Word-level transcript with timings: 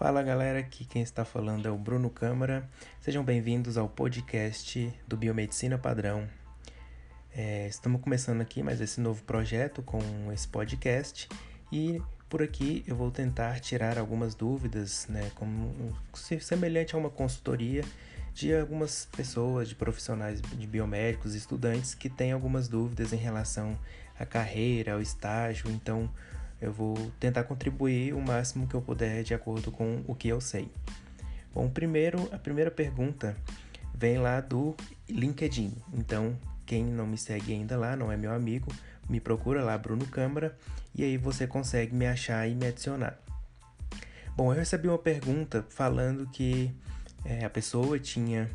Fala 0.00 0.22
galera, 0.22 0.60
aqui 0.60 0.86
quem 0.86 1.02
está 1.02 1.26
falando 1.26 1.68
é 1.68 1.70
o 1.70 1.76
Bruno 1.76 2.08
Câmara. 2.08 2.66
Sejam 3.02 3.22
bem-vindos 3.22 3.76
ao 3.76 3.86
podcast 3.86 4.90
do 5.06 5.14
Biomedicina 5.14 5.76
Padrão. 5.76 6.26
É, 7.36 7.68
estamos 7.68 8.00
começando 8.00 8.40
aqui 8.40 8.62
mais 8.62 8.80
esse 8.80 8.98
novo 8.98 9.22
projeto 9.24 9.82
com 9.82 10.00
esse 10.32 10.48
podcast 10.48 11.28
e 11.70 12.00
por 12.30 12.42
aqui 12.42 12.82
eu 12.88 12.96
vou 12.96 13.10
tentar 13.10 13.60
tirar 13.60 13.98
algumas 13.98 14.34
dúvidas, 14.34 15.06
né, 15.06 15.30
como 15.34 15.94
semelhante 16.14 16.94
a 16.94 16.98
uma 16.98 17.10
consultoria 17.10 17.84
de 18.32 18.54
algumas 18.56 19.06
pessoas, 19.14 19.68
de 19.68 19.74
profissionais 19.74 20.40
de 20.40 20.66
biomédicos, 20.66 21.34
estudantes 21.34 21.94
que 21.94 22.08
têm 22.08 22.32
algumas 22.32 22.68
dúvidas 22.68 23.12
em 23.12 23.18
relação 23.18 23.78
à 24.18 24.24
carreira, 24.24 24.94
ao 24.94 25.02
estágio. 25.02 25.70
Então, 25.70 26.08
eu 26.60 26.72
vou 26.72 26.94
tentar 27.18 27.44
contribuir 27.44 28.14
o 28.14 28.20
máximo 28.20 28.66
que 28.66 28.74
eu 28.74 28.82
puder 28.82 29.22
de 29.22 29.34
acordo 29.34 29.70
com 29.70 30.02
o 30.06 30.14
que 30.14 30.28
eu 30.28 30.40
sei. 30.40 30.70
Bom, 31.52 31.68
primeiro, 31.68 32.28
a 32.32 32.38
primeira 32.38 32.70
pergunta 32.70 33.36
vem 33.94 34.18
lá 34.18 34.40
do 34.40 34.76
LinkedIn. 35.08 35.72
Então, 35.92 36.36
quem 36.64 36.84
não 36.84 37.06
me 37.06 37.18
segue 37.18 37.52
ainda 37.52 37.76
lá, 37.76 37.96
não 37.96 38.12
é 38.12 38.16
meu 38.16 38.32
amigo, 38.32 38.72
me 39.08 39.20
procura 39.20 39.64
lá, 39.64 39.76
Bruno 39.76 40.06
Câmara, 40.06 40.56
e 40.94 41.02
aí 41.02 41.16
você 41.16 41.46
consegue 41.46 41.94
me 41.94 42.06
achar 42.06 42.48
e 42.48 42.54
me 42.54 42.66
adicionar. 42.66 43.18
Bom, 44.36 44.52
eu 44.52 44.58
recebi 44.58 44.88
uma 44.88 44.98
pergunta 44.98 45.66
falando 45.68 46.26
que 46.30 46.72
é, 47.24 47.44
a 47.44 47.50
pessoa 47.50 47.98
tinha 47.98 48.48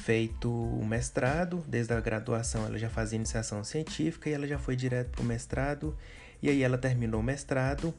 feito 0.00 0.50
o 0.50 0.84
mestrado, 0.84 1.62
desde 1.68 1.92
a 1.92 2.00
graduação 2.00 2.64
ela 2.64 2.78
já 2.78 2.88
fazia 2.88 3.16
iniciação 3.16 3.62
científica 3.62 4.30
e 4.30 4.32
ela 4.32 4.46
já 4.46 4.58
foi 4.58 4.74
direto 4.74 5.10
para 5.10 5.20
o 5.20 5.24
mestrado, 5.24 5.96
e 6.42 6.50
aí 6.50 6.62
ela 6.62 6.76
terminou 6.76 7.20
o 7.20 7.22
mestrado 7.22 7.94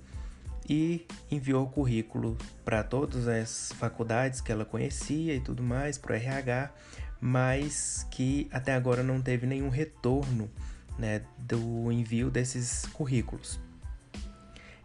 e 0.70 1.06
enviou 1.30 1.66
o 1.66 1.70
currículo 1.70 2.38
para 2.64 2.84
todas 2.84 3.28
as 3.28 3.72
faculdades 3.74 4.42
que 4.42 4.52
ela 4.52 4.66
conhecia 4.66 5.36
e 5.36 5.40
tudo 5.40 5.62
mais, 5.64 5.98
para 5.98 6.14
o 6.14 6.16
RH, 6.16 6.72
mas 7.20 8.08
que 8.12 8.48
até 8.52 8.74
agora 8.74 9.04
não 9.04 9.22
teve 9.22 9.46
nenhum 9.46 9.70
retorno 9.70 10.50
né, 10.98 11.22
do 11.38 11.92
envio 11.92 12.30
desses 12.30 12.86
currículos. 12.88 13.60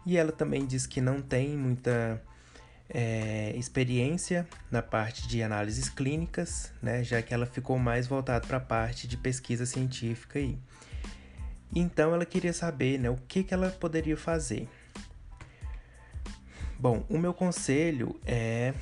E 0.05 0.17
ela 0.17 0.31
também 0.31 0.65
diz 0.65 0.87
que 0.87 1.01
não 1.01 1.21
tem 1.21 1.55
muita 1.55 2.21
é, 2.89 3.53
experiência 3.55 4.47
na 4.71 4.81
parte 4.81 5.27
de 5.27 5.43
análises 5.43 5.89
clínicas, 5.89 6.71
né, 6.81 7.03
já 7.03 7.21
que 7.21 7.33
ela 7.33 7.45
ficou 7.45 7.77
mais 7.77 8.07
voltada 8.07 8.45
para 8.45 8.57
a 8.57 8.61
parte 8.61 9.07
de 9.07 9.17
pesquisa 9.17 9.65
científica 9.65 10.39
aí. 10.39 10.57
Então 11.73 12.13
ela 12.13 12.25
queria 12.25 12.53
saber 12.53 12.99
né, 12.99 13.09
o 13.09 13.17
que, 13.27 13.43
que 13.43 13.53
ela 13.53 13.69
poderia 13.69 14.17
fazer. 14.17 14.67
Bom, 16.79 17.05
o 17.09 17.17
meu 17.17 17.33
conselho 17.33 18.19
é 18.25 18.73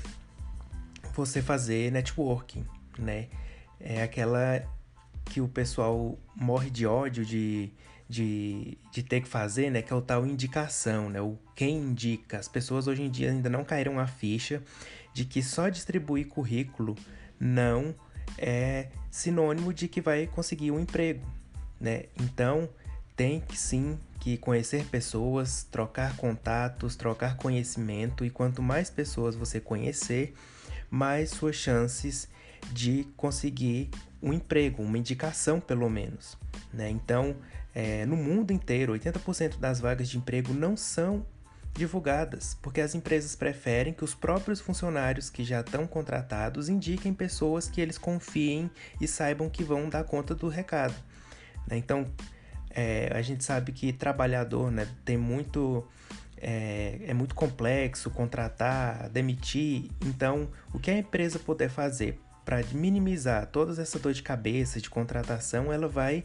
você 1.16 1.42
fazer 1.42 1.92
networking, 1.92 2.66
né? 2.98 3.28
É 3.80 4.04
aquela 4.04 4.64
que 5.26 5.42
o 5.42 5.48
pessoal 5.48 6.18
morre 6.36 6.70
de 6.70 6.86
ódio 6.86 7.26
de 7.26 7.72
de, 8.10 8.78
de 8.92 9.04
ter 9.04 9.22
que 9.22 9.28
fazer, 9.28 9.70
né? 9.70 9.82
Que 9.82 9.92
é 9.92 9.96
o 9.96 10.02
tal 10.02 10.26
indicação, 10.26 11.10
né? 11.10 11.22
O 11.22 11.38
quem 11.56 11.78
indica. 11.78 12.38
As 12.38 12.48
pessoas 12.48 12.88
hoje 12.88 13.04
em 13.04 13.10
dia 13.10 13.32
ainda 13.32 13.50
não 13.50 13.64
caíram 13.64 14.00
a 14.00 14.08
ficha 14.08 14.64
de 15.14 15.26
que 15.26 15.44
só 15.44 15.68
distribuir 15.70 16.28
currículo 16.28 16.96
não 17.40 17.94
é 18.38 18.88
sinônimo 19.10 19.74
de 19.74 19.88
que 19.88 20.00
vai 20.00 20.28
conseguir 20.28 20.72
um 20.72 20.80
emprego, 20.80 21.26
né? 21.80 22.04
Então, 22.20 22.70
tem 23.16 23.40
que 23.40 23.58
sim 23.58 23.98
que 24.20 24.38
conhecer 24.38 24.86
pessoas, 24.86 25.64
trocar 25.72 26.16
contatos, 26.18 26.96
trocar 26.96 27.38
conhecimento 27.38 28.26
e 28.26 28.30
quanto 28.30 28.62
mais 28.62 28.90
pessoas 28.90 29.36
você 29.36 29.60
conhecer, 29.60 30.34
mais 30.90 31.30
suas 31.30 31.56
chances 31.56 32.28
de 32.72 33.08
conseguir 33.16 33.90
um 34.22 34.34
emprego, 34.34 34.84
uma 34.84 34.98
indicação 34.98 35.60
pelo 35.60 35.90
menos, 35.90 36.38
né? 36.74 36.90
Então, 36.90 37.36
é, 37.74 38.06
no 38.06 38.16
mundo 38.16 38.52
inteiro, 38.52 38.94
80% 38.94 39.60
das 39.60 39.80
vagas 39.80 40.10
de 40.10 40.18
emprego 40.18 40.54
não 40.54 40.76
são 40.76 41.26
divulgadas, 41.74 42.58
porque 42.62 42.82
as 42.82 42.96
empresas 42.96 43.36
preferem 43.36 43.94
que 43.94 44.04
os 44.04 44.16
próprios 44.16 44.60
funcionários 44.60 45.30
que 45.30 45.44
já 45.44 45.62
estão 45.62 45.86
contratados 45.86 46.70
indiquem 46.70 47.14
pessoas 47.14 47.70
que 47.70 47.80
eles 47.80 47.98
confiem 47.98 48.70
e 49.00 49.08
saibam 49.08 49.48
que 49.48 49.64
vão 49.64 49.88
dar 49.88 50.04
conta 50.04 50.34
do 50.34 50.50
recado. 50.50 50.96
Né? 51.68 51.78
Então, 51.78 52.08
é, 52.70 53.12
a 53.14 53.22
gente 53.22 53.44
sabe 53.44 53.72
que 53.72 53.92
trabalhador 53.92 54.72
né, 54.72 54.88
tem 55.04 55.18
muito. 55.18 55.86
É, 56.40 57.00
é 57.08 57.14
muito 57.16 57.34
complexo 57.34 58.12
contratar, 58.12 59.10
demitir. 59.10 59.90
Então, 60.06 60.48
o 60.72 60.78
que 60.78 60.92
a 60.92 60.98
empresa 60.98 61.40
puder 61.40 61.68
fazer 61.68 62.20
para 62.46 62.62
minimizar 62.72 63.48
toda 63.48 63.82
essa 63.82 63.98
dor 63.98 64.14
de 64.14 64.22
cabeça 64.22 64.80
de 64.80 64.90
contratação, 64.90 65.74
ela 65.74 65.88
vai 65.88 66.24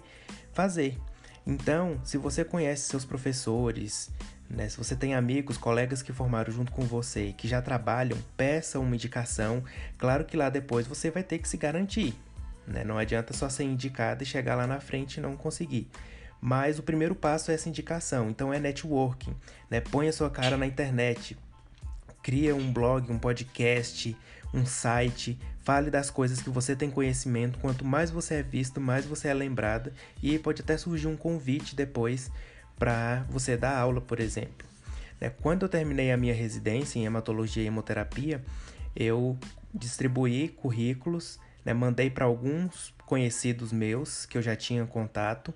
fazer. 0.53 0.99
Então, 1.47 1.99
se 2.05 2.19
você 2.19 2.45
conhece 2.45 2.89
seus 2.89 3.05
professores, 3.05 4.11
né, 4.49 4.69
se 4.69 4.77
você 4.77 4.95
tem 4.95 5.15
amigos, 5.15 5.57
colegas 5.57 6.03
que 6.03 6.13
formaram 6.13 6.53
junto 6.53 6.71
com 6.71 6.83
você 6.83 7.33
que 7.33 7.49
já 7.49 7.63
trabalham, 7.63 8.19
peça 8.37 8.79
uma 8.79 8.95
indicação. 8.95 9.65
Claro 9.99 10.25
que 10.25 10.37
lá 10.37 10.51
depois 10.51 10.87
você 10.87 11.11
vai 11.11 11.23
ter 11.23 11.39
que 11.39 11.49
se 11.49 11.57
garantir. 11.57 12.15
Né? 12.67 12.85
Não 12.85 12.99
adianta 12.99 13.33
só 13.33 13.49
ser 13.49 13.65
indicado 13.65 14.23
e 14.23 14.27
chegar 14.27 14.55
lá 14.55 14.67
na 14.67 14.81
frente 14.81 15.17
e 15.17 15.21
não 15.21 15.37
conseguir. 15.37 15.89
Mas 16.41 16.79
o 16.79 16.83
primeiro 16.83 17.15
passo 17.15 17.51
é 17.51 17.55
essa 17.55 17.69
indicação, 17.69 18.29
então 18.29 18.53
é 18.53 18.59
networking. 18.59 19.35
Né? 19.71 19.81
Põe 19.81 20.09
a 20.09 20.13
sua 20.13 20.29
cara 20.29 20.57
na 20.57 20.67
internet, 20.67 21.37
cria 22.23 22.55
um 22.55 22.73
blog, 22.73 23.11
um 23.13 23.19
podcast, 23.19 24.17
um 24.53 24.67
site, 24.67 25.39
fale 25.63 25.91
das 25.91 26.11
coisas 26.11 26.43
que 26.43 26.51
você 26.51 26.75
tem 26.75 26.91
conhecimento. 26.91 27.59
Quanto 27.59 27.85
mais 27.85 28.11
você 28.11 28.37
é 28.37 28.43
visto, 28.43 28.81
mais 28.81 29.07
você 29.07 29.29
é 29.29 29.35
lembrada 29.35 29.93
e 30.23 30.39
pode 30.39 30.63
até 30.63 30.77
surgir 30.77 31.07
um 31.07 31.17
convite 31.17 31.75
depois 31.75 32.31
para 32.79 33.25
você 33.31 33.57
dar 33.57 33.77
aula, 33.79 34.01
por 34.01 34.19
exemplo. 34.21 34.67
Né, 35.21 35.31
quando 35.41 35.63
eu 35.63 35.69
terminei 35.69 36.11
a 36.11 36.17
minha 36.17 36.35
residência 36.35 36.99
em 36.99 37.07
hematologia 37.07 37.63
e 37.63 37.67
hemoterapia, 37.67 38.43
eu 38.95 39.39
distribuí 39.73 40.49
currículos, 40.49 41.39
né, 41.65 41.73
mandei 41.73 42.11
para 42.11 42.25
alguns 42.25 42.95
conhecidos 43.07 43.73
meus 43.73 44.27
que 44.27 44.39
eu 44.39 44.43
já 44.43 44.57
tinha 44.57 44.85
contato 44.87 45.53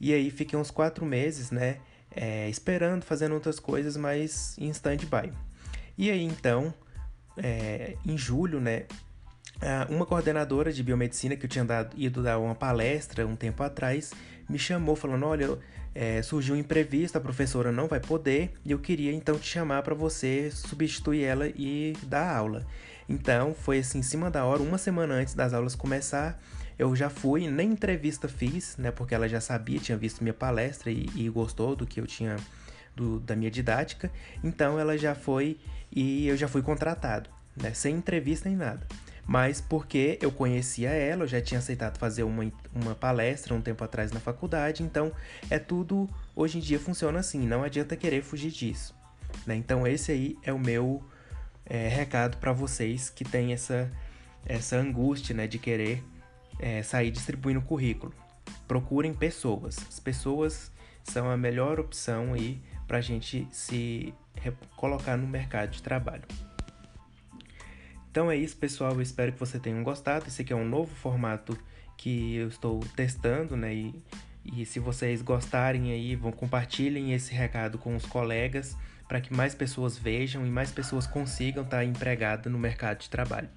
e 0.00 0.12
aí 0.12 0.30
fiquei 0.30 0.58
uns 0.58 0.70
quatro 0.70 1.04
meses, 1.04 1.50
né, 1.50 1.78
é, 2.14 2.48
esperando, 2.48 3.04
fazendo 3.04 3.34
outras 3.34 3.58
coisas, 3.58 3.96
mas 3.96 4.56
em 4.58 4.68
stand-by. 4.70 5.32
E 5.96 6.10
aí 6.10 6.22
então, 6.22 6.72
é, 7.36 7.96
em 8.06 8.16
julho, 8.16 8.60
né, 8.60 8.84
uma 9.88 10.06
coordenadora 10.06 10.72
de 10.72 10.82
biomedicina 10.84 11.34
que 11.34 11.44
eu 11.44 11.50
tinha 11.50 11.64
dado, 11.64 11.92
ido 11.96 12.22
dar 12.22 12.38
uma 12.38 12.54
palestra 12.54 13.26
um 13.26 13.34
tempo 13.34 13.62
atrás 13.62 14.12
me 14.48 14.58
chamou 14.58 14.96
falando: 14.96 15.26
Olha, 15.26 15.58
é, 15.94 16.22
surgiu 16.22 16.54
um 16.54 16.58
imprevisto, 16.58 17.18
a 17.18 17.20
professora 17.20 17.70
não 17.70 17.86
vai 17.86 18.00
poder 18.00 18.52
e 18.64 18.72
eu 18.72 18.78
queria 18.78 19.12
então 19.12 19.38
te 19.38 19.46
chamar 19.46 19.82
para 19.82 19.94
você 19.94 20.50
substituir 20.50 21.24
ela 21.24 21.48
e 21.48 21.94
dar 22.04 22.36
aula. 22.36 22.66
Então 23.08 23.54
foi 23.54 23.78
assim, 23.78 24.00
em 24.00 24.02
cima 24.02 24.30
da 24.30 24.44
hora, 24.44 24.62
uma 24.62 24.78
semana 24.78 25.14
antes 25.14 25.34
das 25.34 25.54
aulas 25.54 25.74
começar, 25.74 26.40
eu 26.78 26.94
já 26.94 27.08
fui, 27.08 27.48
nem 27.50 27.72
entrevista 27.72 28.28
fiz, 28.28 28.76
né? 28.76 28.90
Porque 28.90 29.14
ela 29.14 29.28
já 29.28 29.40
sabia, 29.40 29.80
tinha 29.80 29.96
visto 29.96 30.22
minha 30.22 30.34
palestra 30.34 30.90
e, 30.90 31.08
e 31.16 31.28
gostou 31.28 31.74
do 31.74 31.86
que 31.86 32.00
eu 32.00 32.06
tinha 32.06 32.36
do, 32.94 33.18
da 33.20 33.34
minha 33.34 33.50
didática, 33.50 34.10
então 34.42 34.78
ela 34.78 34.98
já 34.98 35.14
foi 35.14 35.58
e 35.90 36.26
eu 36.26 36.36
já 36.36 36.48
fui 36.48 36.62
contratado, 36.62 37.30
né? 37.56 37.72
Sem 37.72 37.96
entrevista 37.96 38.48
nem 38.48 38.58
nada. 38.58 38.86
Mas 39.26 39.60
porque 39.60 40.18
eu 40.22 40.32
conhecia 40.32 40.90
ela, 40.90 41.24
eu 41.24 41.28
já 41.28 41.40
tinha 41.40 41.58
aceitado 41.58 41.98
fazer 41.98 42.22
uma, 42.22 42.50
uma 42.74 42.94
palestra 42.94 43.54
um 43.54 43.60
tempo 43.60 43.84
atrás 43.84 44.10
na 44.10 44.20
faculdade, 44.20 44.82
então 44.82 45.12
é 45.50 45.58
tudo, 45.58 46.08
hoje 46.34 46.58
em 46.58 46.60
dia 46.60 46.78
funciona 46.78 47.18
assim, 47.18 47.46
não 47.46 47.62
adianta 47.62 47.94
querer 47.94 48.22
fugir 48.22 48.50
disso. 48.50 48.94
Né? 49.46 49.54
Então 49.54 49.86
esse 49.86 50.10
aí 50.12 50.38
é 50.42 50.52
o 50.52 50.58
meu 50.58 51.02
é, 51.68 51.88
recado 51.88 52.38
para 52.38 52.52
vocês 52.52 53.10
que 53.10 53.24
têm 53.24 53.52
essa, 53.52 53.90
essa 54.46 54.76
angústia 54.76 55.34
né, 55.34 55.46
de 55.46 55.58
querer 55.58 56.02
é, 56.58 56.82
sair 56.82 57.10
distribuindo 57.10 57.60
currículo. 57.60 58.12
Procurem 58.66 59.12
pessoas. 59.12 59.78
As 59.88 60.00
pessoas 60.00 60.72
são 61.04 61.30
a 61.30 61.36
melhor 61.36 61.78
opção 61.78 62.34
aí 62.34 62.60
para 62.86 62.98
a 62.98 63.00
gente 63.00 63.46
se 63.52 64.14
colocar 64.76 65.16
no 65.16 65.26
mercado 65.26 65.70
de 65.70 65.82
trabalho. 65.82 66.24
Então 68.10 68.30
é 68.30 68.36
isso, 68.36 68.56
pessoal. 68.56 68.92
Eu 68.92 69.02
espero 69.02 69.32
que 69.32 69.38
você 69.38 69.58
tenham 69.58 69.82
gostado. 69.82 70.26
Esse 70.26 70.42
aqui 70.42 70.52
é 70.52 70.56
um 70.56 70.66
novo 70.66 70.94
formato 70.94 71.56
que 71.96 72.36
eu 72.36 72.48
estou 72.48 72.80
testando, 72.96 73.56
né? 73.56 73.74
E, 73.74 74.02
e 74.52 74.64
se 74.64 74.78
vocês 74.78 75.22
gostarem 75.22 75.92
aí, 75.92 76.16
vão 76.16 76.32
compartilhem 76.32 77.12
esse 77.12 77.34
recado 77.34 77.78
com 77.78 77.94
os 77.94 78.06
colegas 78.06 78.76
para 79.06 79.20
que 79.20 79.34
mais 79.34 79.54
pessoas 79.54 79.96
vejam 79.96 80.46
e 80.46 80.50
mais 80.50 80.70
pessoas 80.70 81.06
consigam 81.06 81.64
estar 81.64 81.84
empregadas 81.84 82.52
no 82.52 82.58
mercado 82.58 83.00
de 83.00 83.10
trabalho. 83.10 83.48